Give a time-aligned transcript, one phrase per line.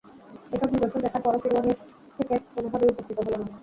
[0.53, 1.77] এসব নিদর্শন দেখার পরও ফিরআউন এর
[2.17, 3.45] থেকে কোনভাবেই উপকৃত হলো না।